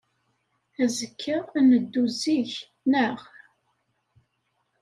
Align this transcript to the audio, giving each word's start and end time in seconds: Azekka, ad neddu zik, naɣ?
Azekka, 0.83 1.37
ad 1.57 1.63
neddu 1.69 2.05
zik, 2.19 2.53
naɣ? 2.91 3.17